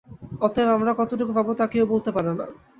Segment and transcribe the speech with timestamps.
[0.41, 2.45] অতএব আমরা কতটুকু পাব, তা কেউ বলতে পারে না।